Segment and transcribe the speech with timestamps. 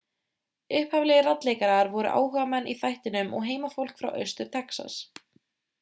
[0.77, 5.03] upphaflegir raddleikarar voru áhugamenn í þættinum og heimafólk frá austur-texas